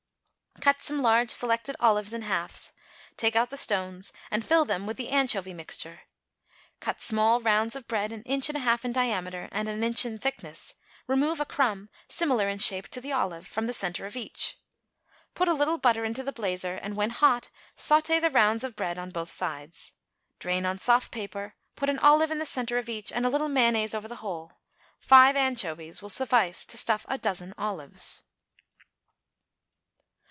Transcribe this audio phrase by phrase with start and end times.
[0.59, 2.71] Cut some large selected olives in halves,
[3.17, 6.01] take out the stones, and fill them with the anchovy mixture.
[6.79, 10.05] Cut small rounds of bread an inch and a half in diameter and an inch
[10.05, 10.75] in thickness;
[11.07, 14.59] remove a crumb, similar in shape to the olive, from the centre of each.
[15.33, 18.99] Put a little butter into the blazer, and, when hot, sauté the rounds of bread
[18.99, 19.93] on both sides;
[20.37, 23.49] drain on soft paper, put an olive in the centre of each and a little
[23.49, 24.51] mayonnaise over the whole.
[24.99, 28.21] Five anchovies will suffice to stuff a dozen olives.